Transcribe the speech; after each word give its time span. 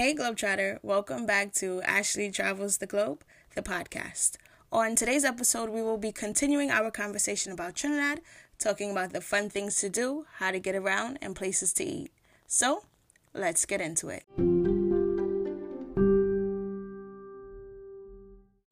Hey, 0.00 0.14
Globetrotter, 0.14 0.78
welcome 0.82 1.26
back 1.26 1.52
to 1.56 1.82
Ashley 1.82 2.30
Travels 2.30 2.78
the 2.78 2.86
Globe, 2.86 3.22
the 3.54 3.60
podcast. 3.60 4.38
On 4.72 4.96
today's 4.96 5.26
episode, 5.26 5.68
we 5.68 5.82
will 5.82 5.98
be 5.98 6.10
continuing 6.10 6.70
our 6.70 6.90
conversation 6.90 7.52
about 7.52 7.74
Trinidad, 7.74 8.22
talking 8.58 8.90
about 8.92 9.12
the 9.12 9.20
fun 9.20 9.50
things 9.50 9.78
to 9.80 9.90
do, 9.90 10.24
how 10.36 10.52
to 10.52 10.58
get 10.58 10.74
around, 10.74 11.18
and 11.20 11.36
places 11.36 11.74
to 11.74 11.84
eat. 11.84 12.12
So, 12.46 12.84
let's 13.34 13.66
get 13.66 13.82
into 13.82 14.08
it. 14.08 14.24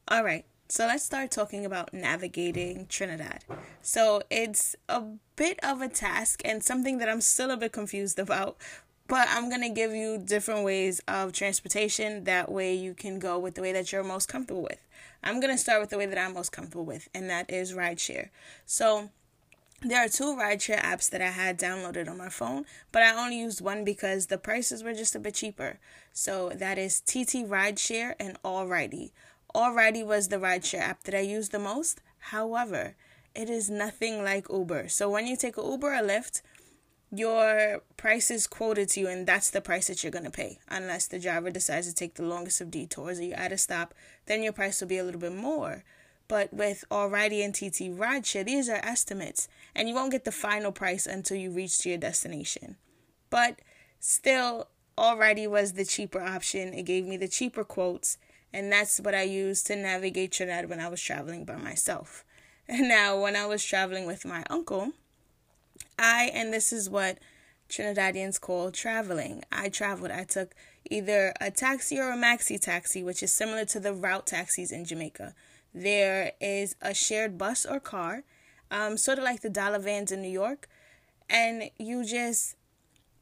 All 0.08 0.24
right, 0.24 0.46
so 0.70 0.86
let's 0.86 1.04
start 1.04 1.30
talking 1.30 1.66
about 1.66 1.92
navigating 1.92 2.86
Trinidad. 2.88 3.44
So, 3.82 4.22
it's 4.30 4.76
a 4.88 5.02
bit 5.36 5.60
of 5.62 5.82
a 5.82 5.88
task 5.88 6.40
and 6.46 6.64
something 6.64 6.96
that 6.96 7.08
I'm 7.10 7.20
still 7.20 7.50
a 7.50 7.58
bit 7.58 7.72
confused 7.72 8.18
about 8.18 8.56
but 9.08 9.26
I'm 9.30 9.48
going 9.48 9.62
to 9.62 9.70
give 9.70 9.92
you 9.92 10.18
different 10.18 10.64
ways 10.64 11.00
of 11.08 11.32
transportation. 11.32 12.24
That 12.24 12.52
way 12.52 12.74
you 12.74 12.94
can 12.94 13.18
go 13.18 13.38
with 13.38 13.54
the 13.54 13.62
way 13.62 13.72
that 13.72 13.90
you're 13.90 14.04
most 14.04 14.28
comfortable 14.28 14.62
with. 14.62 14.78
I'm 15.24 15.40
going 15.40 15.52
to 15.52 15.58
start 15.58 15.80
with 15.80 15.90
the 15.90 15.98
way 15.98 16.06
that 16.06 16.18
I'm 16.18 16.34
most 16.34 16.52
comfortable 16.52 16.84
with, 16.84 17.08
and 17.14 17.28
that 17.28 17.50
is 17.50 17.72
rideshare. 17.72 18.28
So, 18.66 19.10
there 19.80 20.04
are 20.04 20.08
two 20.08 20.36
rideshare 20.36 20.80
apps 20.80 21.08
that 21.10 21.22
I 21.22 21.28
had 21.28 21.56
downloaded 21.56 22.08
on 22.08 22.18
my 22.18 22.28
phone, 22.28 22.66
but 22.90 23.02
I 23.02 23.14
only 23.16 23.38
used 23.38 23.60
one 23.60 23.84
because 23.84 24.26
the 24.26 24.36
prices 24.36 24.82
were 24.82 24.92
just 24.92 25.14
a 25.14 25.20
bit 25.20 25.34
cheaper. 25.34 25.78
So 26.12 26.48
that 26.48 26.78
is 26.78 27.00
TT 27.00 27.46
Rideshare 27.46 28.14
and 28.18 28.42
Allrighty. 28.42 29.12
Allrighty 29.54 30.04
was 30.04 30.28
the 30.28 30.38
rideshare 30.38 30.80
app 30.80 31.04
that 31.04 31.14
I 31.14 31.20
used 31.20 31.52
the 31.52 31.60
most. 31.60 32.00
However, 32.18 32.96
it 33.36 33.48
is 33.48 33.70
nothing 33.70 34.24
like 34.24 34.48
Uber. 34.50 34.88
So 34.88 35.08
when 35.08 35.28
you 35.28 35.36
take 35.36 35.56
a 35.56 35.62
Uber 35.62 35.94
or 35.94 36.02
Lyft, 36.02 36.42
your 37.10 37.82
price 37.96 38.30
is 38.30 38.46
quoted 38.46 38.88
to 38.88 39.00
you 39.00 39.08
and 39.08 39.26
that's 39.26 39.50
the 39.50 39.60
price 39.60 39.86
that 39.86 40.02
you're 40.02 40.12
going 40.12 40.24
to 40.24 40.30
pay 40.30 40.58
unless 40.68 41.06
the 41.06 41.18
driver 41.18 41.50
decides 41.50 41.86
to 41.86 41.94
take 41.94 42.14
the 42.14 42.22
longest 42.22 42.60
of 42.60 42.70
detours 42.70 43.18
or 43.18 43.22
you're 43.22 43.36
at 43.36 43.52
a 43.52 43.58
stop 43.58 43.94
then 44.26 44.42
your 44.42 44.52
price 44.52 44.80
will 44.80 44.88
be 44.88 44.98
a 44.98 45.04
little 45.04 45.20
bit 45.20 45.34
more 45.34 45.84
but 46.28 46.52
with 46.52 46.84
Allrighty 46.90 47.42
and 47.42 47.54
TT 47.54 47.98
Rideshare, 47.98 48.44
these 48.44 48.68
are 48.68 48.80
estimates, 48.84 49.48
and 49.74 49.88
you 49.88 49.94
won't 49.94 50.12
get 50.12 50.24
the 50.24 50.32
final 50.32 50.70
price 50.70 51.06
until 51.06 51.38
you 51.38 51.50
reach 51.50 51.78
to 51.78 51.88
your 51.88 51.96
destination. 51.98 52.76
But 53.30 53.60
still, 53.98 54.68
Allrighty 54.98 55.48
was 55.48 55.72
the 55.72 55.86
cheaper 55.86 56.20
option. 56.20 56.74
It 56.74 56.82
gave 56.82 57.06
me 57.06 57.16
the 57.16 57.28
cheaper 57.28 57.64
quotes, 57.64 58.18
and 58.52 58.70
that's 58.70 59.00
what 59.00 59.14
I 59.14 59.22
used 59.22 59.66
to 59.68 59.76
navigate 59.76 60.32
Trinidad 60.32 60.68
when 60.68 60.80
I 60.80 60.88
was 60.88 61.00
traveling 61.00 61.46
by 61.46 61.56
myself. 61.56 62.24
And 62.68 62.88
now, 62.88 63.18
when 63.18 63.34
I 63.34 63.46
was 63.46 63.64
traveling 63.64 64.04
with 64.04 64.26
my 64.26 64.44
uncle, 64.50 64.92
I, 65.98 66.30
and 66.32 66.52
this 66.52 66.72
is 66.72 66.88
what 66.88 67.18
Trinidadians 67.68 68.40
call 68.40 68.70
traveling. 68.70 69.42
I 69.52 69.68
traveled. 69.68 70.10
I 70.10 70.24
took 70.24 70.54
either 70.90 71.32
a 71.40 71.50
taxi 71.50 71.98
or 71.98 72.10
a 72.10 72.16
maxi 72.16 72.60
taxi, 72.60 73.02
which 73.02 73.22
is 73.22 73.32
similar 73.32 73.64
to 73.66 73.80
the 73.80 73.92
route 73.92 74.26
taxis 74.26 74.72
in 74.72 74.84
Jamaica. 74.84 75.34
There 75.74 76.32
is 76.40 76.76
a 76.80 76.94
shared 76.94 77.36
bus 77.36 77.66
or 77.66 77.78
car, 77.80 78.24
um, 78.70 78.96
sort 78.96 79.18
of 79.18 79.24
like 79.24 79.40
the 79.40 79.50
dollar 79.50 79.78
vans 79.78 80.10
in 80.10 80.22
New 80.22 80.30
York, 80.30 80.68
and 81.28 81.70
you 81.78 82.04
just 82.04 82.56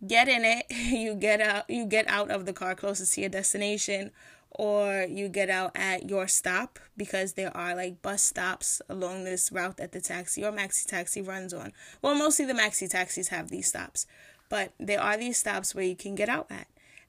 get 0.07 0.29
in 0.29 0.45
it. 0.45 0.67
You 0.97 1.15
get 1.15 1.41
out. 1.41 1.69
You 1.69 1.87
get 1.87 2.09
out 2.09 2.31
of 2.31 2.47
the 2.47 2.53
car 2.53 2.75
closest 2.75 3.15
to 3.15 3.21
your 3.23 3.31
destination, 3.31 4.13
or 4.59 5.07
you 5.09 5.29
get 5.29 5.51
out 5.51 5.71
at 5.75 6.09
your 6.09 6.27
stop 6.27 6.79
because 6.97 7.35
there 7.35 7.55
are 7.55 7.75
like 7.75 8.01
bus 8.01 8.23
stops 8.23 8.81
along 8.89 9.25
this 9.25 9.53
route 9.53 9.77
that 9.77 9.93
the 9.93 10.01
taxi 10.01 10.43
or 10.43 10.51
maxi 10.51 10.87
taxi 10.87 11.21
runs 11.21 11.53
on. 11.53 11.73
Well, 12.01 12.15
mostly 12.15 12.47
the 12.47 12.55
maxi 12.55 12.89
taxis 12.89 13.29
have 13.29 13.51
these 13.51 13.69
stops, 13.69 14.07
but 14.49 14.73
there 14.81 15.01
are 15.01 15.19
these 15.19 15.37
stops 15.37 15.75
where 15.75 15.85
you 15.85 15.95
can 15.95 16.15
get 16.15 16.31
out 16.31 16.47
at. 16.51 16.69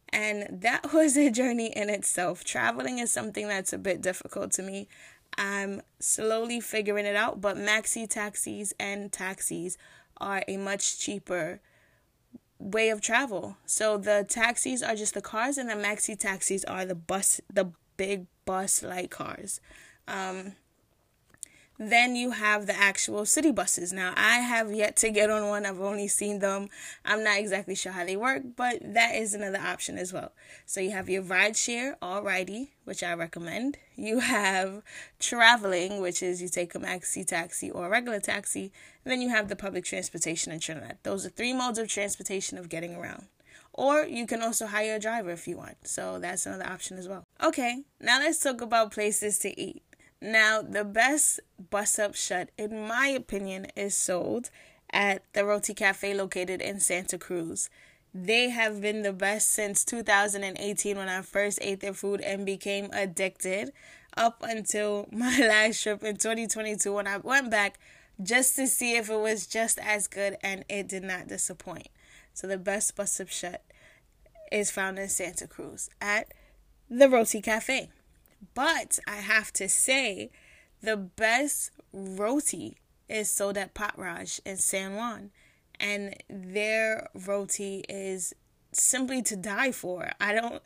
And 0.09 0.61
that 0.61 0.91
was 0.93 1.15
a 1.15 1.31
journey 1.31 1.71
in 1.73 1.89
itself. 1.89 2.43
Traveling 2.43 2.99
is 2.99 3.13
something 3.13 3.47
that's 3.47 3.71
a 3.71 3.77
bit 3.77 4.01
difficult 4.01 4.51
to 4.53 4.61
me. 4.61 4.89
I'm 5.37 5.81
slowly 5.99 6.59
figuring 6.59 7.05
it 7.05 7.15
out, 7.15 7.39
but 7.39 7.55
maxi 7.55 8.09
taxis 8.09 8.73
and 8.77 9.09
taxis 9.09 9.77
are 10.19 10.43
a 10.49 10.57
much 10.57 10.99
cheaper 10.99 11.61
way 12.59 12.89
of 12.89 13.01
travel. 13.01 13.57
So 13.65 13.97
the 13.97 14.25
taxis 14.27 14.81
are 14.81 14.95
just 14.95 15.13
the 15.13 15.21
cars, 15.21 15.57
and 15.57 15.69
the 15.69 15.75
maxi 15.75 16.17
taxis 16.17 16.63
are 16.65 16.85
the 16.85 16.95
bus, 16.95 17.41
the 17.51 17.71
big 17.97 18.27
bus 18.45 18.83
like 18.83 19.11
cars. 19.11 19.59
Um, 20.07 20.53
then 21.79 22.15
you 22.15 22.31
have 22.31 22.65
the 22.65 22.75
actual 22.75 23.25
city 23.25 23.51
buses. 23.51 23.93
Now, 23.93 24.13
I 24.15 24.39
have 24.39 24.73
yet 24.73 24.95
to 24.97 25.09
get 25.09 25.29
on 25.29 25.47
one. 25.47 25.65
I've 25.65 25.79
only 25.79 26.07
seen 26.07 26.39
them. 26.39 26.69
I'm 27.05 27.23
not 27.23 27.37
exactly 27.37 27.75
sure 27.75 27.91
how 27.91 28.05
they 28.05 28.17
work, 28.17 28.43
but 28.55 28.79
that 28.81 29.15
is 29.15 29.33
another 29.33 29.59
option 29.59 29.97
as 29.97 30.11
well. 30.11 30.31
So 30.65 30.81
you 30.81 30.91
have 30.91 31.09
your 31.09 31.23
rideshare, 31.23 31.97
Allrighty, 32.01 32.69
which 32.83 33.03
I 33.03 33.13
recommend. 33.13 33.77
You 33.95 34.19
have 34.19 34.81
traveling, 35.19 36.01
which 36.01 36.23
is 36.23 36.41
you 36.41 36.49
take 36.49 36.73
a 36.73 36.79
maxi 36.79 37.25
taxi 37.25 37.69
or 37.69 37.85
a 37.85 37.89
regular 37.89 38.19
taxi. 38.19 38.71
And 39.03 39.11
then 39.11 39.21
you 39.21 39.29
have 39.29 39.47
the 39.47 39.55
public 39.55 39.85
transportation 39.85 40.51
in 40.51 40.59
Trinidad. 40.59 40.97
Those 41.03 41.25
are 41.25 41.29
three 41.29 41.53
modes 41.53 41.79
of 41.79 41.87
transportation 41.87 42.57
of 42.57 42.69
getting 42.69 42.95
around. 42.95 43.27
Or 43.73 44.03
you 44.05 44.25
can 44.25 44.41
also 44.41 44.65
hire 44.65 44.95
a 44.95 44.99
driver 44.99 45.29
if 45.29 45.47
you 45.47 45.57
want. 45.57 45.87
So 45.87 46.17
that's 46.17 46.47
another 46.47 46.65
option 46.65 46.97
as 46.97 47.07
well. 47.07 47.23
Okay, 47.43 47.83
now 48.01 48.17
let's 48.19 48.39
talk 48.39 48.61
about 48.61 48.91
places 48.91 49.37
to 49.39 49.59
eat. 49.59 49.83
Now, 50.21 50.61
the 50.61 50.83
best 50.83 51.39
bus 51.69 51.99
up 51.99 52.15
shut, 52.15 52.49
in 52.57 52.87
my 52.87 53.07
opinion, 53.07 53.67
is 53.75 53.95
sold 53.95 54.49
at 54.91 55.21
the 55.33 55.45
Roti 55.45 55.73
Cafe 55.73 56.13
located 56.13 56.61
in 56.61 56.79
Santa 56.79 57.17
Cruz. 57.17 57.69
They 58.13 58.49
have 58.49 58.81
been 58.81 59.03
the 59.03 59.13
best 59.13 59.51
since 59.51 59.85
2018 59.85 60.97
when 60.97 61.09
I 61.09 61.21
first 61.21 61.59
ate 61.61 61.81
their 61.81 61.93
food 61.93 62.21
and 62.21 62.45
became 62.45 62.89
addicted 62.93 63.73
up 64.15 64.41
until 64.41 65.07
my 65.11 65.37
last 65.37 65.83
trip 65.83 66.03
in 66.03 66.17
2022 66.17 66.91
when 66.91 67.05
I 67.07 67.17
went 67.17 67.51
back 67.51 67.79
just 68.21 68.55
to 68.55 68.65
see 68.65 68.95
if 68.95 69.09
it 69.09 69.19
was 69.19 69.45
just 69.45 69.77
as 69.77 70.07
good 70.07 70.37
and 70.41 70.65
it 70.67 70.87
did 70.87 71.03
not 71.03 71.27
disappoint. 71.27 71.89
So 72.33 72.47
the 72.47 72.57
best 72.57 72.95
bus 72.95 73.19
up 73.19 73.29
shut 73.29 73.63
is 74.51 74.71
found 74.71 74.97
in 74.97 75.09
Santa 75.09 75.45
Cruz 75.45 75.89
at 76.01 76.33
the 76.89 77.07
Roti 77.07 77.41
Cafe. 77.41 77.89
But 78.53 78.99
I 79.07 79.17
have 79.17 79.51
to 79.53 79.69
say, 79.69 80.31
the 80.81 80.97
best 80.97 81.71
roti 81.91 82.77
is 83.09 83.31
sold 83.31 83.57
at 83.57 83.73
Patraj 83.73 84.39
in 84.45 84.57
San 84.57 84.95
Juan. 84.95 85.31
And 85.79 86.15
their 86.29 87.09
roti 87.13 87.83
is 87.87 88.33
simply 88.71 89.21
to 89.23 89.35
die 89.35 89.71
for. 89.71 90.11
I 90.19 90.33
don't 90.33 90.61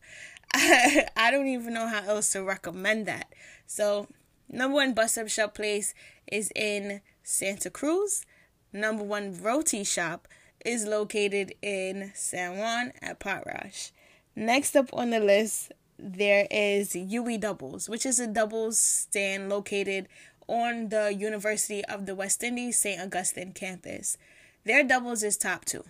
I, 0.54 1.08
I 1.16 1.32
don't 1.32 1.48
even 1.48 1.74
know 1.74 1.88
how 1.88 2.04
else 2.08 2.32
to 2.34 2.44
recommend 2.44 3.06
that. 3.06 3.34
So 3.68 4.08
number 4.50 4.76
one 4.76 4.94
bus 4.94 5.18
up 5.18 5.30
shop 5.30 5.56
place 5.56 5.94
is 6.28 6.52
in 6.56 7.02
Santa 7.24 7.70
Cruz. 7.70 8.26
Number 8.74 9.04
one 9.04 9.42
roti 9.42 9.84
shop 9.84 10.28
is 10.66 10.86
located 10.86 11.54
in 11.62 12.12
San 12.14 12.58
Juan 12.58 12.94
at 13.02 13.20
Patraj. 13.20 13.92
Next 14.36 14.76
up 14.76 14.90
on 14.94 15.10
the 15.10 15.20
list 15.20 15.72
there 16.02 16.48
is 16.50 16.94
UWI 16.94 17.40
Doubles, 17.40 17.88
which 17.88 18.06
is 18.06 18.20
a 18.20 18.28
doubles 18.28 18.80
stand 18.80 19.50
located 19.50 20.08
on 20.48 20.90
the 20.90 21.14
University 21.14 21.86
of 21.86 22.06
the 22.06 22.16
West 22.16 22.44
Indies 22.44 22.80
St. 22.80 23.00
Augustine 23.00 23.54
campus. 23.54 24.18
Their 24.66 24.84
doubles 24.84 25.24
is 25.24 25.38
top 25.38 25.66
two. 25.66 25.84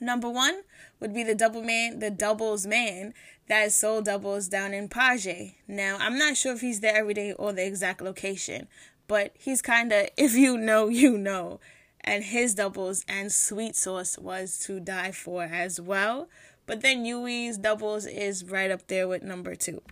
Number 0.00 0.28
one 0.28 0.62
would 0.98 1.14
be 1.14 1.22
the 1.22 1.34
double 1.34 1.62
man, 1.62 2.00
the 2.00 2.10
doubles 2.10 2.66
man 2.66 3.14
that 3.48 3.66
is 3.66 3.76
sold 3.76 4.06
doubles 4.06 4.48
down 4.48 4.72
in 4.72 4.88
Page. 4.88 5.54
Now, 5.68 5.96
I'm 6.00 6.18
not 6.18 6.36
sure 6.36 6.54
if 6.54 6.60
he's 6.60 6.80
there 6.80 6.96
every 6.96 7.14
day 7.14 7.32
or 7.32 7.52
the 7.52 7.64
exact 7.64 8.00
location, 8.00 8.66
but 9.06 9.32
he's 9.38 9.62
kind 9.62 9.92
of, 9.92 10.08
if 10.16 10.34
you 10.34 10.56
know, 10.56 10.88
you 10.88 11.16
know. 11.18 11.60
And 12.04 12.24
his 12.24 12.54
doubles 12.54 13.04
and 13.06 13.30
sweet 13.30 13.76
sauce 13.76 14.18
was 14.18 14.58
to 14.60 14.80
die 14.80 15.12
for 15.12 15.44
as 15.44 15.80
well. 15.80 16.28
But 16.66 16.80
then 16.80 17.04
UWI's 17.04 17.58
doubles 17.58 18.06
is 18.06 18.44
right 18.44 18.70
up 18.70 18.86
there 18.86 19.08
with 19.08 19.22
number 19.22 19.54
two. 19.54 19.82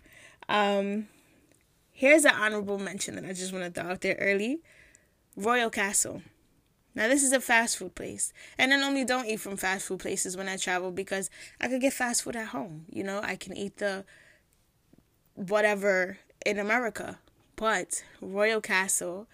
Um, 0.49 1.09
here's 1.91 2.25
an 2.25 2.35
honorable 2.35 2.79
mention 2.79 3.17
that 3.17 3.25
I 3.25 3.33
just 3.33 3.53
want 3.53 3.65
to 3.65 3.81
throw 3.81 3.91
out 3.91 4.01
there 4.01 4.17
early 4.21 4.61
Royal 5.37 5.71
Castle. 5.71 6.23
Now, 6.95 7.07
this 7.07 7.23
is 7.23 7.33
a 7.33 7.41
fast 7.41 7.79
food 7.79 7.95
place. 7.95 8.33
And 8.59 8.75
I 8.75 8.77
normally 8.77 9.05
don't 9.05 9.27
eat 9.27 9.41
from 9.41 9.57
fast 9.57 9.87
food 9.87 10.01
places 10.01 10.37
when 10.37 10.49
I 10.49 10.57
travel 10.57 10.91
because 10.91 11.31
I 11.61 11.69
could 11.69 11.81
get 11.81 11.93
fast 11.93 12.23
food 12.23 12.37
at 12.37 12.49
home. 12.49 12.85
You 12.91 13.05
know, 13.05 13.21
I 13.23 13.37
can 13.37 13.57
eat 13.57 13.77
the 13.77 14.05
whatever 15.35 16.19
in 16.45 16.59
America. 16.59 17.19
But 17.57 18.03
Royal 18.21 18.61
Castle 18.61 19.29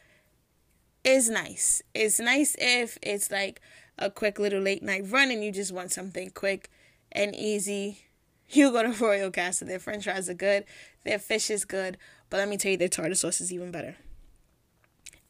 is 1.02 1.30
nice. 1.30 1.82
It's 1.94 2.20
nice 2.20 2.56
if 2.58 2.98
it's 3.02 3.30
like 3.30 3.60
a 3.98 4.10
quick 4.10 4.38
little 4.38 4.60
late 4.60 4.82
night 4.82 5.04
run 5.06 5.30
and 5.30 5.42
you 5.42 5.50
just 5.50 5.72
want 5.72 5.92
something 5.92 6.30
quick 6.30 6.68
and 7.16 7.34
easy. 7.34 8.02
You 8.48 8.70
go 8.70 8.82
to 8.82 9.04
Royal 9.04 9.30
Castle. 9.30 9.66
Their 9.66 9.80
french 9.80 10.04
fries 10.04 10.28
are 10.28 10.34
good. 10.34 10.64
Their 11.04 11.18
fish 11.18 11.50
is 11.50 11.64
good. 11.64 11.96
But 12.30 12.36
let 12.38 12.48
me 12.48 12.56
tell 12.56 12.70
you, 12.70 12.76
their 12.76 12.88
tartar 12.88 13.14
sauce 13.14 13.40
is 13.40 13.52
even 13.52 13.72
better. 13.72 13.96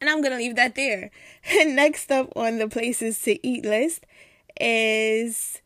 And 0.00 0.10
I'm 0.10 0.22
to 0.22 0.30
leave 0.36 0.56
that 0.56 0.74
there. 0.74 1.10
Next 1.66 2.12
up 2.12 2.32
on 2.36 2.58
the 2.58 2.68
places 2.68 3.20
to 3.22 3.46
eat 3.46 3.64
list 3.64 4.04
is 4.60 5.62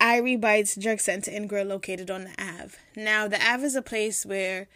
Irie 0.00 0.40
Bites 0.40 0.74
Jerk 0.74 0.98
Center 0.98 1.30
and 1.30 1.48
Grill 1.48 1.66
located 1.66 2.10
on 2.10 2.24
the 2.24 2.34
Ave. 2.38 2.76
Now, 2.96 3.28
the 3.28 3.44
Ave 3.44 3.64
is 3.64 3.76
a 3.76 3.82
place 3.82 4.26
where 4.26 4.66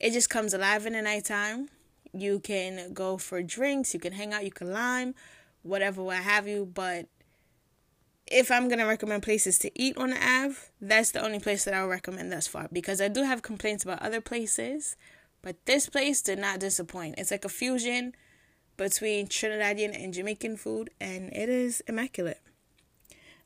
it 0.00 0.12
just 0.12 0.30
comes 0.30 0.54
alive 0.54 0.86
in 0.86 0.94
the 0.94 1.02
nighttime. 1.02 1.68
You 2.12 2.40
can 2.40 2.94
go 2.94 3.18
for 3.18 3.42
drinks, 3.42 3.92
you 3.92 4.00
can 4.00 4.14
hang 4.14 4.32
out, 4.32 4.44
you 4.44 4.50
can 4.50 4.72
lime, 4.72 5.14
whatever, 5.62 6.02
what 6.02 6.16
have 6.16 6.48
you. 6.48 6.64
But 6.64 7.06
if 8.30 8.50
I'm 8.50 8.68
gonna 8.68 8.86
recommend 8.86 9.24
places 9.24 9.58
to 9.58 9.80
eat 9.80 9.96
on 9.96 10.10
the 10.10 10.16
Ave, 10.16 10.56
that's 10.80 11.10
the 11.10 11.22
only 11.22 11.40
place 11.40 11.64
that 11.64 11.74
I'll 11.74 11.88
recommend 11.88 12.30
thus 12.32 12.46
far 12.46 12.68
because 12.72 13.00
I 13.00 13.08
do 13.08 13.24
have 13.24 13.42
complaints 13.42 13.82
about 13.84 14.00
other 14.00 14.20
places, 14.20 14.96
but 15.42 15.66
this 15.66 15.88
place 15.88 16.22
did 16.22 16.38
not 16.38 16.60
disappoint. 16.60 17.16
It's 17.18 17.32
like 17.32 17.44
a 17.44 17.48
fusion 17.48 18.14
between 18.76 19.26
Trinidadian 19.26 19.94
and 19.94 20.14
Jamaican 20.14 20.56
food, 20.56 20.90
and 21.00 21.30
it 21.32 21.48
is 21.48 21.82
immaculate. 21.86 22.40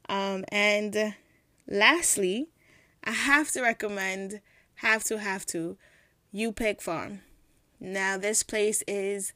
Um, 0.09 0.45
and 0.49 1.15
lastly, 1.67 2.51
I 3.03 3.13
have 3.13 3.51
to 3.53 3.63
recommend, 3.63 4.41
have 4.77 5.03
to, 5.05 5.19
have 5.19 5.47
to, 5.47 5.77
U-Pick 6.31 6.83
Farm. 6.83 7.23
Now, 7.81 8.17
this 8.19 8.43
place 8.43 8.83
is 8.87 9.33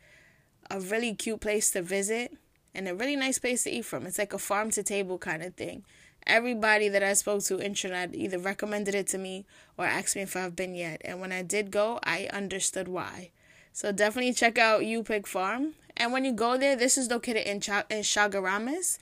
a 0.70 0.78
really 0.78 1.14
cute 1.14 1.40
place 1.40 1.70
to 1.70 1.82
visit 1.82 2.36
and 2.74 2.88
a 2.88 2.94
really 2.94 3.16
nice 3.16 3.38
place 3.38 3.64
to 3.64 3.70
eat 3.70 3.84
from. 3.84 4.06
It's 4.06 4.18
like 4.18 4.32
a 4.32 4.38
farm 4.38 4.70
to 4.72 4.82
table 4.82 5.18
kind 5.18 5.42
of 5.42 5.54
thing. 5.54 5.84
Everybody 6.26 6.88
that 6.88 7.02
I 7.02 7.14
spoke 7.14 7.42
to 7.44 7.58
in 7.58 7.74
Trinidad 7.74 8.14
either 8.14 8.38
recommended 8.38 8.94
it 8.94 9.06
to 9.08 9.18
me 9.18 9.46
or 9.76 9.86
asked 9.86 10.14
me 10.14 10.22
if 10.22 10.36
I've 10.36 10.54
been 10.54 10.74
yet. 10.74 11.00
And 11.04 11.20
when 11.20 11.32
I 11.32 11.42
did 11.42 11.70
go, 11.70 11.98
I 12.02 12.28
understood 12.32 12.88
why. 12.88 13.30
So 13.72 13.92
definitely 13.92 14.32
check 14.34 14.58
out 14.58 14.84
U-Pick 14.84 15.26
Farm. 15.26 15.74
And 15.96 16.12
when 16.12 16.24
you 16.24 16.32
go 16.32 16.58
there, 16.58 16.76
this 16.76 16.98
is 16.98 17.10
located 17.10 17.46
in, 17.46 17.60
Ch- 17.60 17.68
in 17.90 18.02
Chaguaramas. 18.02 18.98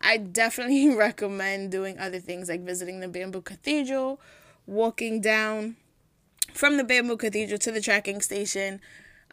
I 0.00 0.16
definitely 0.16 0.88
recommend 0.96 1.70
doing 1.70 1.98
other 1.98 2.18
things 2.18 2.48
like 2.48 2.62
visiting 2.62 3.00
the 3.00 3.08
Bamboo 3.08 3.42
Cathedral, 3.42 4.20
walking 4.66 5.20
down 5.20 5.76
from 6.52 6.76
the 6.76 6.84
Bamboo 6.84 7.16
Cathedral 7.16 7.58
to 7.58 7.72
the 7.72 7.80
tracking 7.80 8.20
station. 8.20 8.80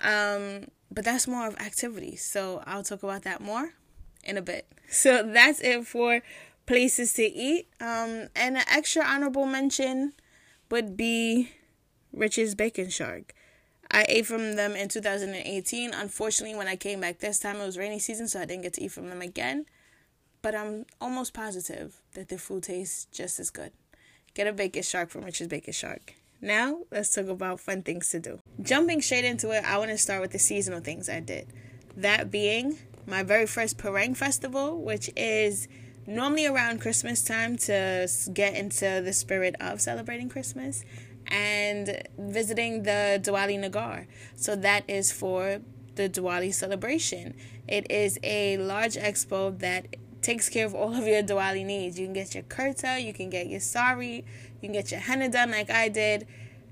Um, 0.01 0.67
but 0.91 1.05
that's 1.05 1.27
more 1.27 1.47
of 1.47 1.55
activities. 1.57 2.23
So 2.23 2.61
I'll 2.67 2.83
talk 2.83 3.01
about 3.03 3.23
that 3.23 3.41
more 3.41 3.73
in 4.23 4.38
a 4.38 4.41
bit. 4.41 4.67
So 4.93 5.23
that's 5.23 5.61
it 5.61 5.88
for 5.88 6.21
places 6.65 7.13
to 7.13 7.23
eat. 7.23 7.69
Um, 7.79 8.27
and 8.35 8.57
an 8.57 8.63
extra 8.69 9.05
honorable 9.05 9.45
mention 9.45 10.11
would 10.69 10.97
be 10.97 11.51
Rich's 12.11 12.55
Bake 12.55 12.77
and 12.77 12.91
Shark. 12.91 13.33
I 13.89 14.05
ate 14.09 14.25
from 14.25 14.57
them 14.57 14.75
in 14.75 14.89
2018. 14.89 15.93
Unfortunately, 15.93 16.57
when 16.57 16.67
I 16.67 16.75
came 16.75 16.99
back 16.99 17.19
this 17.19 17.39
time, 17.39 17.55
it 17.55 17.65
was 17.65 17.77
rainy 17.77 17.99
season, 17.99 18.27
so 18.27 18.41
I 18.41 18.45
didn't 18.45 18.63
get 18.63 18.73
to 18.73 18.83
eat 18.83 18.91
from 18.91 19.07
them 19.07 19.21
again. 19.21 19.65
But 20.41 20.55
I'm 20.55 20.85
almost 20.99 21.33
positive 21.33 22.01
that 22.13 22.27
the 22.27 22.38
food 22.38 22.63
tastes 22.63 23.05
just 23.13 23.39
as 23.39 23.49
good. 23.49 23.71
Get 24.33 24.47
a 24.47 24.51
bake 24.51 24.75
and 24.75 24.83
shark 24.83 25.09
from 25.09 25.23
Rich's 25.23 25.47
Bake 25.47 25.67
and 25.67 25.75
Shark. 25.75 26.15
Now, 26.41 26.79
let's 26.91 27.13
talk 27.13 27.27
about 27.27 27.59
fun 27.59 27.83
things 27.83 28.09
to 28.09 28.19
do. 28.19 28.39
Jumping 28.61 29.01
straight 29.03 29.25
into 29.25 29.51
it, 29.51 29.63
I 29.63 29.77
want 29.77 29.91
to 29.91 29.97
start 29.97 30.21
with 30.21 30.31
the 30.31 30.39
seasonal 30.39 30.79
things 30.79 31.07
I 31.07 31.19
did. 31.19 31.47
That 31.95 32.31
being 32.31 32.77
my 33.05 33.21
very 33.21 33.45
first 33.45 33.77
Parang 33.77 34.15
Festival, 34.15 34.81
which 34.81 35.11
is 35.15 35.67
normally 36.07 36.47
around 36.47 36.81
Christmas 36.81 37.23
time 37.23 37.57
to 37.57 38.07
get 38.33 38.55
into 38.55 39.01
the 39.03 39.13
spirit 39.13 39.55
of 39.59 39.81
celebrating 39.81 40.29
Christmas, 40.29 40.83
and 41.27 42.01
visiting 42.17 42.83
the 42.83 43.21
Diwali 43.23 43.59
Nagar. 43.59 44.07
So 44.35 44.55
that 44.55 44.83
is 44.89 45.11
for 45.11 45.61
the 45.95 46.09
Diwali 46.09 46.51
celebration. 46.53 47.35
It 47.67 47.89
is 47.91 48.17
a 48.23 48.57
large 48.57 48.95
expo 48.95 49.57
that 49.59 49.95
takes 50.21 50.49
care 50.49 50.65
of 50.65 50.73
all 50.73 50.95
of 50.95 51.05
your 51.05 51.23
Diwali 51.23 51.65
needs. 51.65 51.99
You 51.99 52.07
can 52.07 52.13
get 52.13 52.33
your 52.33 52.43
kurta, 52.43 53.03
you 53.03 53.13
can 53.13 53.29
get 53.29 53.47
your 53.47 53.59
sari, 53.59 54.25
you 54.61 54.67
can 54.67 54.73
get 54.73 54.91
your 54.91 54.99
henna 54.99 55.29
done 55.29 55.51
like 55.51 55.69
I 55.69 55.89
did, 55.89 56.27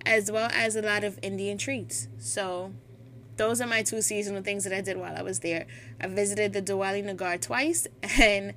as 0.06 0.32
well 0.32 0.50
as 0.54 0.76
a 0.76 0.82
lot 0.82 1.04
of 1.04 1.18
Indian 1.22 1.58
treats. 1.58 2.08
So 2.20 2.74
those 3.38 3.62
are 3.62 3.68
my 3.68 3.82
two 3.82 4.02
seasonal 4.02 4.44
things 4.44 4.64
that 4.66 4.74
I 4.74 4.82
did 4.82 4.98
while 4.98 5.16
I 5.18 5.22
was 5.22 5.40
there. 5.40 5.66
I 6.00 6.08
visited 6.08 6.54
the 6.54 6.62
Diwali 6.62 7.04
Nagar 7.04 7.38
twice 7.38 7.88
and 8.20 8.54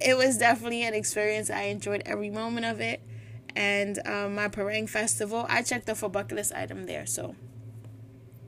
it 0.00 0.16
was 0.16 0.38
definitely 0.38 0.82
an 0.82 0.94
experience. 0.94 1.50
I 1.50 1.62
enjoyed 1.64 2.02
every 2.06 2.30
moment 2.30 2.66
of 2.66 2.80
it. 2.80 3.00
And 3.56 4.00
um, 4.06 4.34
my 4.34 4.48
Parang 4.48 4.88
Festival, 4.88 5.46
I 5.48 5.62
checked 5.62 5.88
off 5.88 6.02
a 6.02 6.08
bucket 6.08 6.36
list 6.36 6.52
item 6.52 6.86
there. 6.86 7.06
So 7.06 7.36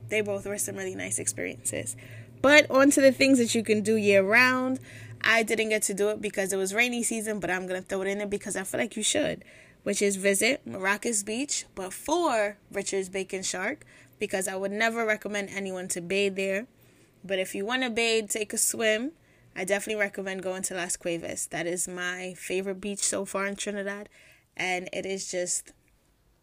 they 0.09 0.21
both 0.21 0.45
were 0.45 0.57
some 0.57 0.75
really 0.75 0.95
nice 0.95 1.17
experiences. 1.19 1.95
But 2.41 2.69
on 2.69 2.91
to 2.91 3.01
the 3.01 3.11
things 3.11 3.39
that 3.39 3.55
you 3.55 3.63
can 3.63 3.81
do 3.81 3.95
year 3.95 4.23
round. 4.23 4.79
I 5.21 5.43
didn't 5.43 5.69
get 5.69 5.81
to 5.83 5.93
do 5.93 6.09
it 6.09 6.21
because 6.21 6.53
it 6.53 6.57
was 6.57 6.73
rainy 6.73 7.03
season, 7.03 7.39
but 7.39 7.49
I'm 7.49 7.67
going 7.67 7.81
to 7.81 7.87
throw 7.87 8.01
it 8.03 8.07
in 8.07 8.19
there 8.19 8.27
because 8.27 8.55
I 8.55 8.63
feel 8.63 8.79
like 8.79 8.95
you 8.95 9.03
should, 9.03 9.43
which 9.87 10.01
is 10.01 10.17
visit 10.17 10.59
Maracas 10.67 11.25
Beach 11.25 11.63
before 11.73 12.57
Richard's 12.69 13.07
Bake 13.07 13.31
and 13.31 13.45
Shark 13.45 13.85
because 14.19 14.45
I 14.45 14.57
would 14.57 14.73
never 14.73 15.05
recommend 15.05 15.49
anyone 15.49 15.87
to 15.87 16.01
bathe 16.01 16.35
there. 16.35 16.67
But 17.23 17.39
if 17.39 17.55
you 17.55 17.65
want 17.65 17.83
to 17.83 17.89
bathe, 17.89 18.29
take 18.29 18.51
a 18.51 18.57
swim, 18.57 19.13
I 19.55 19.63
definitely 19.63 20.01
recommend 20.01 20.43
going 20.43 20.63
to 20.63 20.73
Las 20.73 20.97
Cuevas. 20.97 21.47
That 21.51 21.67
is 21.67 21.87
my 21.87 22.33
favorite 22.37 22.81
beach 22.81 22.99
so 22.99 23.23
far 23.23 23.47
in 23.47 23.55
Trinidad, 23.55 24.09
and 24.57 24.89
it 24.91 25.05
is 25.05 25.31
just 25.31 25.71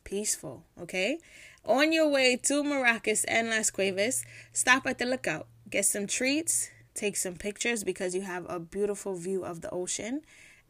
peaceful, 0.05 0.65
okay? 0.81 1.19
On 1.67 1.93
your 1.93 2.09
way 2.09 2.37
to 2.45 2.63
Maracas 2.63 3.27
and 3.29 3.51
Las 3.51 3.71
Cuevas, 3.71 4.25
stop 4.55 4.87
at 4.87 4.97
the 4.97 5.05
lookout, 5.05 5.49
get 5.69 5.85
some 5.85 6.07
treats, 6.07 6.71
take 6.95 7.15
some 7.15 7.35
pictures 7.35 7.85
because 7.85 8.15
you 8.15 8.23
have 8.23 8.47
a 8.49 8.59
beautiful 8.59 9.17
view 9.17 9.45
of 9.45 9.61
the 9.61 9.69
ocean, 9.69 10.23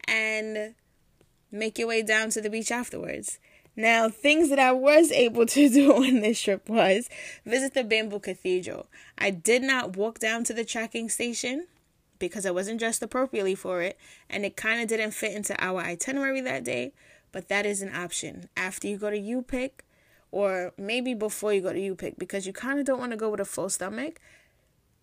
and 0.09 0.75
make 1.51 1.77
your 1.77 1.87
way 1.87 2.01
down 2.01 2.29
to 2.31 2.41
the 2.41 2.49
beach 2.49 2.71
afterwards. 2.71 3.39
Now, 3.75 4.07
things 4.09 4.49
that 4.49 4.59
I 4.59 4.71
was 4.71 5.11
able 5.11 5.45
to 5.47 5.69
do 5.73 5.93
on 5.95 6.21
this 6.21 6.41
trip 6.41 6.69
was 6.69 7.09
visit 7.45 7.73
the 7.73 7.83
Bamboo 7.83 8.19
Cathedral. 8.19 8.87
I 9.17 9.31
did 9.31 9.63
not 9.63 9.97
walk 9.97 10.19
down 10.19 10.43
to 10.45 10.53
the 10.53 10.65
tracking 10.65 11.09
station 11.09 11.67
because 12.17 12.45
I 12.45 12.51
wasn't 12.51 12.79
dressed 12.79 13.03
appropriately 13.03 13.55
for 13.55 13.81
it, 13.81 13.97
and 14.29 14.45
it 14.45 14.55
kind 14.55 14.81
of 14.81 14.87
didn't 14.87 15.11
fit 15.11 15.33
into 15.33 15.61
our 15.61 15.81
itinerary 15.81 16.39
that 16.41 16.63
day, 16.63 16.93
but 17.33 17.49
that 17.49 17.65
is 17.65 17.81
an 17.81 17.93
option. 17.93 18.47
After 18.55 18.87
you 18.87 18.97
go 18.97 19.09
to 19.09 19.17
U-Pick, 19.17 19.83
or 20.31 20.71
maybe 20.77 21.13
before 21.13 21.53
you 21.53 21.59
go 21.59 21.73
to 21.73 21.79
U-Pick, 21.79 22.17
because 22.17 22.47
you 22.47 22.53
kind 22.53 22.79
of 22.79 22.85
don't 22.85 22.99
want 22.99 23.11
to 23.11 23.17
go 23.17 23.29
with 23.29 23.41
a 23.41 23.45
full 23.45 23.69
stomach, 23.69 24.21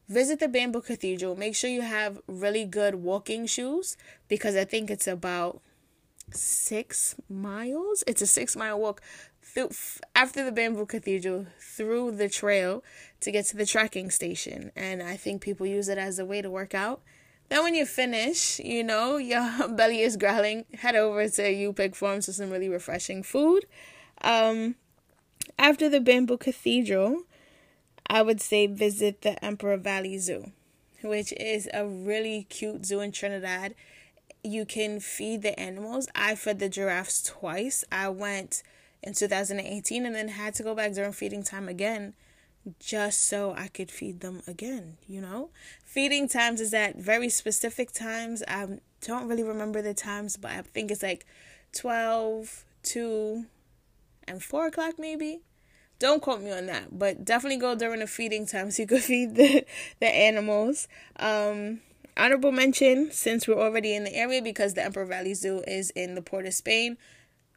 Visit 0.08 0.40
the 0.40 0.48
Bamboo 0.48 0.82
Cathedral. 0.82 1.36
Make 1.36 1.54
sure 1.54 1.70
you 1.70 1.80
have 1.80 2.20
really 2.26 2.66
good 2.66 2.96
walking 2.96 3.46
shoes 3.46 3.96
because 4.28 4.56
I 4.56 4.64
think 4.64 4.90
it's 4.90 5.06
about 5.06 5.62
six 6.32 7.14
miles. 7.28 8.04
It's 8.06 8.22
a 8.22 8.26
six 8.26 8.56
mile 8.56 8.78
walk 8.78 9.00
through 9.42 9.70
after 10.14 10.44
the 10.44 10.52
Bamboo 10.52 10.86
Cathedral 10.86 11.46
through 11.58 12.12
the 12.12 12.28
trail 12.28 12.82
to 13.20 13.30
get 13.30 13.46
to 13.46 13.56
the 13.56 13.66
tracking 13.66 14.10
station. 14.10 14.72
And 14.76 15.02
I 15.02 15.16
think 15.16 15.42
people 15.42 15.66
use 15.66 15.88
it 15.88 15.98
as 15.98 16.18
a 16.18 16.24
way 16.24 16.42
to 16.42 16.50
work 16.50 16.74
out. 16.74 17.02
Then 17.48 17.64
when 17.64 17.74
you 17.74 17.84
finish, 17.84 18.58
you 18.60 18.82
know, 18.82 19.18
your 19.18 19.68
belly 19.76 20.00
is 20.00 20.16
growling, 20.16 20.64
head 20.78 20.96
over 20.96 21.28
to 21.28 21.52
U-Pick 21.52 21.94
Farms 21.94 22.26
for 22.26 22.32
some 22.32 22.50
really 22.50 22.68
refreshing 22.68 23.22
food. 23.22 23.66
Um, 24.22 24.76
after 25.58 25.88
the 25.88 26.00
Bamboo 26.00 26.38
Cathedral, 26.38 27.24
I 28.06 28.22
would 28.22 28.40
say 28.40 28.66
visit 28.66 29.22
the 29.22 29.42
Emperor 29.44 29.76
Valley 29.76 30.18
Zoo, 30.18 30.52
which 31.02 31.32
is 31.34 31.68
a 31.74 31.86
really 31.86 32.46
cute 32.48 32.86
zoo 32.86 33.00
in 33.00 33.12
Trinidad. 33.12 33.74
You 34.44 34.64
can 34.64 35.00
feed 35.00 35.42
the 35.42 35.58
animals. 35.58 36.08
I 36.14 36.34
fed 36.34 36.58
the 36.58 36.68
giraffes 36.68 37.22
twice. 37.22 37.84
I 37.92 38.08
went 38.08 38.62
in 39.02 39.14
2018 39.14 40.06
and 40.06 40.14
then 40.14 40.28
had 40.28 40.54
to 40.54 40.62
go 40.62 40.74
back 40.74 40.92
during 40.92 41.12
feeding 41.12 41.42
time 41.42 41.68
again 41.68 42.14
just 42.78 43.26
so 43.26 43.54
I 43.56 43.68
could 43.68 43.90
feed 43.90 44.20
them 44.20 44.42
again, 44.46 44.96
you 45.08 45.20
know? 45.20 45.50
Feeding 45.84 46.28
times 46.28 46.60
is 46.60 46.72
at 46.72 46.96
very 46.96 47.28
specific 47.28 47.92
times. 47.92 48.42
I 48.46 48.78
don't 49.00 49.28
really 49.28 49.42
remember 49.42 49.82
the 49.82 49.94
times, 49.94 50.36
but 50.36 50.52
I 50.52 50.62
think 50.62 50.90
it's 50.90 51.02
like 51.02 51.26
12, 51.72 52.64
2, 52.84 53.46
and 54.28 54.42
4 54.42 54.66
o'clock 54.66 54.94
maybe. 54.98 55.40
Don't 55.98 56.22
quote 56.22 56.42
me 56.42 56.50
on 56.50 56.66
that, 56.66 56.98
but 56.98 57.24
definitely 57.24 57.58
go 57.58 57.74
during 57.74 58.00
the 58.00 58.06
feeding 58.06 58.46
time 58.46 58.70
so 58.70 58.82
you 58.82 58.88
could 58.88 59.02
feed 59.02 59.36
the 59.36 59.64
the 60.00 60.08
animals. 60.08 60.88
Um, 61.16 61.80
honorable 62.16 62.52
mention 62.52 63.10
since 63.10 63.46
we're 63.46 63.60
already 63.60 63.94
in 63.94 64.04
the 64.04 64.14
area 64.14 64.42
because 64.42 64.74
the 64.74 64.84
Emperor 64.84 65.04
Valley 65.04 65.34
Zoo 65.34 65.62
is 65.66 65.90
in 65.90 66.14
the 66.14 66.22
port 66.22 66.46
of 66.46 66.54
Spain, 66.54 66.96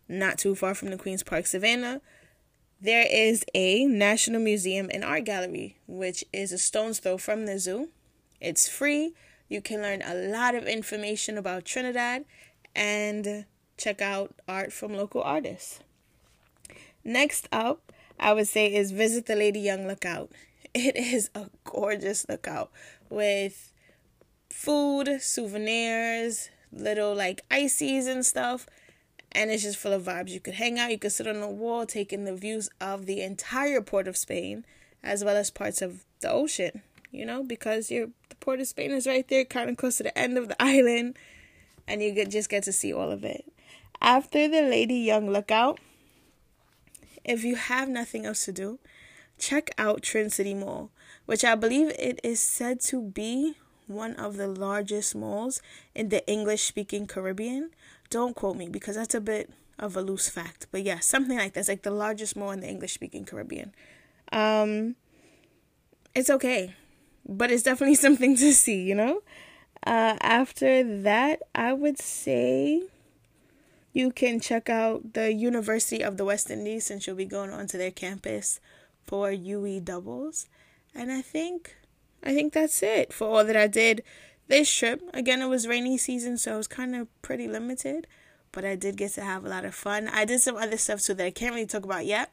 not 0.08 0.38
too 0.38 0.56
far 0.56 0.74
from 0.74 0.90
the 0.90 0.98
Queen's 0.98 1.24
Park 1.24 1.48
Savannah. 1.48 2.02
There 2.82 3.08
is 3.10 3.46
a 3.54 3.86
National 3.86 4.42
Museum 4.42 4.90
and 4.94 5.04
Art 5.04 5.26
Gallery, 5.26 5.78
which 5.88 6.24
is 6.34 6.52
a 6.52 6.58
stone's 6.58 7.00
throw 7.00 7.18
from 7.18 7.46
the 7.46 7.58
zoo. 7.58 7.90
It's 8.40 8.68
free. 8.68 9.14
You 9.48 9.62
can 9.62 9.82
learn 9.82 10.02
a 10.04 10.14
lot 10.14 10.56
of 10.56 10.68
information 10.68 11.38
about 11.38 11.66
Trinidad 11.66 12.26
and 12.76 13.46
check 13.78 14.02
out 14.02 14.36
art 14.48 14.74
from 14.74 14.94
local 14.94 15.22
artists. 15.22 15.80
Next 17.04 17.48
up, 17.52 17.92
I 18.20 18.34
would 18.34 18.48
say 18.48 18.74
is 18.74 18.92
visit 18.92 19.26
the 19.26 19.36
Lady 19.36 19.60
Young 19.60 19.88
Lookout. 19.88 20.32
It 20.76 20.98
is 20.98 21.30
a 21.34 21.50
gorgeous 21.64 22.28
lookout 22.28 22.70
with 23.10 23.72
food, 24.56 25.22
souvenirs, 25.22 26.50
little 26.72 27.14
like 27.14 27.42
ices 27.52 28.08
and 28.08 28.26
stuff. 28.26 28.66
And 29.34 29.52
it's 29.52 29.64
just 29.64 29.78
full 29.78 29.92
of 29.92 30.04
vibes. 30.04 30.30
You 30.30 30.40
could 30.40 30.54
hang 30.54 30.80
out, 30.80 30.92
you 30.92 30.98
could 30.98 31.12
sit 31.12 31.28
on 31.28 31.42
the 31.42 31.48
wall, 31.48 31.86
taking 31.86 32.24
the 32.24 32.34
views 32.34 32.70
of 32.80 33.06
the 33.06 33.22
entire 33.22 33.82
port 33.82 34.08
of 34.08 34.16
Spain, 34.16 34.66
as 35.04 35.26
well 35.26 35.36
as 35.36 35.52
parts 35.52 35.82
of 35.82 36.06
the 36.22 36.32
ocean, 36.32 36.82
you 37.12 37.26
know, 37.26 37.44
because 37.44 37.92
you're, 37.92 38.08
the 38.30 38.36
port 38.40 38.62
of 38.62 38.68
Spain 38.68 38.92
is 38.92 39.06
right 39.06 39.28
there, 39.28 39.44
kind 39.44 39.70
of 39.70 39.76
close 39.76 39.98
to 39.98 40.04
the 40.04 40.18
end 40.18 40.38
of 40.38 40.48
the 40.48 40.56
island, 40.64 41.18
and 41.86 42.02
you 42.02 42.14
get, 42.14 42.32
just 42.32 42.50
get 42.50 42.64
to 42.64 42.72
see 42.72 42.94
all 42.94 43.12
of 43.12 43.26
it. 43.26 43.46
After 44.02 44.48
the 44.48 44.62
Lady 44.62 44.96
Young 44.96 45.30
Lookout, 45.30 45.80
if 47.26 47.44
you 47.44 47.56
have 47.58 47.90
nothing 47.90 48.26
else 48.26 48.46
to 48.46 48.54
do, 48.54 48.80
check 49.38 49.70
out 49.78 50.02
Trincity 50.02 50.54
Mall, 50.54 50.92
which 51.26 51.44
I 51.44 51.56
believe 51.56 51.90
it 52.00 52.22
is 52.24 52.40
said 52.40 52.80
to 52.86 53.02
be 53.02 53.58
one 53.88 54.14
of 54.16 54.38
the 54.38 54.48
largest 54.48 55.16
malls 55.16 55.62
in 55.94 56.10
the 56.10 56.28
English 56.28 56.64
speaking 56.64 57.08
Caribbean. 57.08 57.72
Don't 58.10 58.36
quote 58.36 58.58
me 58.58 58.70
because 58.70 58.96
that's 58.96 59.16
a 59.16 59.22
bit 59.22 59.50
of 59.80 59.96
a 59.96 60.02
loose 60.02 60.30
fact. 60.30 60.68
But 60.72 60.84
yeah, 60.84 61.00
something 61.00 61.38
like 61.38 61.54
that's 61.54 61.68
like 61.70 61.84
the 61.84 61.92
largest 61.92 62.36
mall 62.36 62.52
in 62.52 62.62
the 62.62 62.68
English 62.68 62.94
speaking 62.94 63.26
Caribbean. 63.26 63.74
Um 64.32 64.96
it's 66.14 66.30
okay. 66.30 66.74
But 67.28 67.52
it's 67.52 67.64
definitely 67.64 67.96
something 68.06 68.36
to 68.38 68.54
see, 68.54 68.82
you 68.84 68.96
know? 68.96 69.22
Uh 69.86 70.18
after 70.22 70.84
that, 71.02 71.42
I 71.54 71.74
would 71.74 72.00
say 72.00 72.84
you 73.94 74.12
can 74.12 74.40
check 74.42 74.70
out 74.70 75.14
the 75.14 75.32
University 75.32 76.04
of 76.04 76.18
the 76.18 76.26
West 76.26 76.52
Indies 76.52 76.86
since 76.86 77.08
you'll 77.08 77.16
be 77.16 77.26
going 77.26 77.52
onto 77.52 77.78
their 77.78 77.92
campus 77.92 78.60
for 79.06 79.30
UWI 79.30 79.84
doubles. 79.84 80.48
And 80.94 81.12
I 81.12 81.22
think 81.22 81.76
I 82.26 82.34
think 82.34 82.54
that's 82.54 82.82
it 82.82 83.14
for 83.14 83.28
all 83.28 83.46
that 83.46 83.56
I 83.56 83.68
did 83.68 84.04
this 84.48 84.74
trip. 84.74 85.02
Again, 85.14 85.42
it 85.42 85.48
was 85.48 85.68
rainy 85.68 85.98
season, 85.98 86.38
so 86.38 86.56
it 86.56 86.58
was 86.58 86.68
kind 86.68 86.96
of 86.96 87.08
pretty 87.22 87.48
limited, 87.48 88.08
but 88.52 88.66
I 88.66 88.76
did 88.76 88.98
get 88.98 89.14
to 89.14 89.22
have 89.22 89.46
a 89.46 89.50
lot 89.50 89.66
of 89.66 89.76
fun. 89.76 90.08
I 90.08 90.26
did 90.26 90.42
some 90.42 90.56
other 90.56 90.78
stuff 90.78 91.02
too 91.02 91.14
that 91.16 91.26
I 91.26 91.32
can't 91.32 91.54
really 91.54 91.68
talk 91.68 91.84
about 91.84 92.06
yet, 92.06 92.32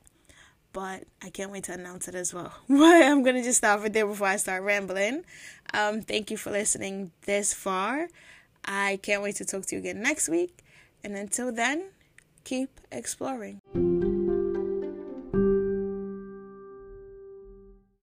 but 0.73 1.05
I 1.23 1.31
can't 1.31 1.51
wait 1.51 1.65
to 1.65 1.75
announce 1.75 2.09
it 2.09 2.15
as 2.15 2.33
well. 2.33 2.53
But 2.69 3.03
I'm 3.03 3.23
gonna 3.23 3.43
just 3.43 3.59
stop 3.59 3.85
it 3.85 3.93
there 3.93 4.07
before 4.07 4.29
I 4.29 4.37
start 4.37 4.63
rambling. 4.63 5.25
Um, 5.75 6.03
thank 6.03 6.31
you 6.31 6.37
for 6.37 6.51
listening 6.51 7.13
this 7.27 7.53
far. 7.53 8.09
I 8.65 8.99
can't 9.03 9.23
wait 9.23 9.37
to 9.37 9.45
talk 9.45 9.67
to 9.67 9.75
you 9.75 9.81
again 9.81 10.03
next 10.03 10.29
week, 10.29 10.65
and 11.05 11.17
until 11.17 11.53
then, 11.53 11.91
keep 12.45 12.81
exploring. 12.91 13.61